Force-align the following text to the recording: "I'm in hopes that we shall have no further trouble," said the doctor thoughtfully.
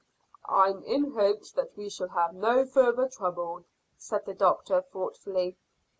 "I'm 0.49 0.83
in 0.85 1.11
hopes 1.11 1.51
that 1.51 1.77
we 1.77 1.87
shall 1.87 2.07
have 2.07 2.33
no 2.33 2.65
further 2.65 3.07
trouble," 3.07 3.65
said 3.99 4.25
the 4.25 4.33
doctor 4.33 4.81
thoughtfully. 4.81 5.57